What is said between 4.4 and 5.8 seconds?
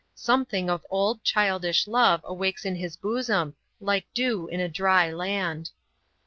in a dry land.